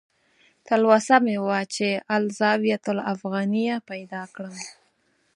[0.67, 4.57] تلوسه مې وه چې "الزاویة الافغانیه" پیدا کړم.